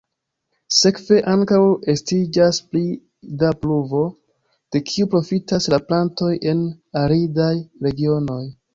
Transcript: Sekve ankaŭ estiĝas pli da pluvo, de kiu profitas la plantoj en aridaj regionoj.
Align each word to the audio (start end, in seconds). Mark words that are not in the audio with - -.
Sekve 0.77 1.19
ankaŭ 1.33 1.59
estiĝas 1.93 2.61
pli 2.71 2.81
da 3.45 3.53
pluvo, 3.61 4.03
de 4.77 4.85
kiu 4.91 5.11
profitas 5.15 5.73
la 5.77 5.83
plantoj 5.89 6.35
en 6.55 6.69
aridaj 7.07 7.57
regionoj. 7.89 8.45